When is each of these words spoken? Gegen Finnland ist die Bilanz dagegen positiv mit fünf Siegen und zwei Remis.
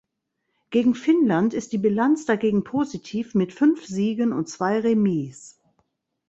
Gegen 0.71 0.95
Finnland 0.95 1.53
ist 1.53 1.73
die 1.73 1.77
Bilanz 1.77 2.25
dagegen 2.25 2.63
positiv 2.63 3.35
mit 3.35 3.53
fünf 3.53 3.85
Siegen 3.85 4.33
und 4.33 4.49
zwei 4.49 4.79
Remis. 4.79 5.59